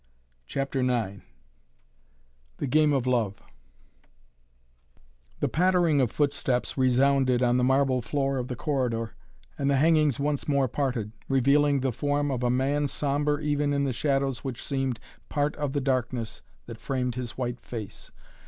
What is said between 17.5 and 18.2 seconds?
face.